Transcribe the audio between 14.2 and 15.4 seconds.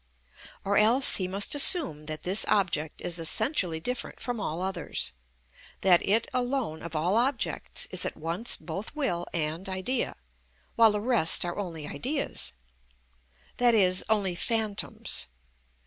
phantoms.